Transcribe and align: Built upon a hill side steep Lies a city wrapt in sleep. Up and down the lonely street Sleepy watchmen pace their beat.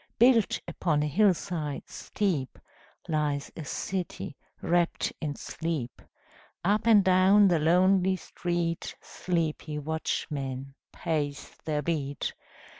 Built 0.17 0.59
upon 0.67 1.03
a 1.03 1.07
hill 1.07 1.35
side 1.35 1.87
steep 1.87 2.57
Lies 3.07 3.51
a 3.55 3.63
city 3.63 4.35
wrapt 4.59 5.13
in 5.21 5.35
sleep. 5.35 6.01
Up 6.65 6.87
and 6.87 7.03
down 7.03 7.49
the 7.49 7.59
lonely 7.59 8.15
street 8.15 8.95
Sleepy 8.99 9.77
watchmen 9.77 10.73
pace 10.91 11.55
their 11.65 11.83
beat. 11.83 12.33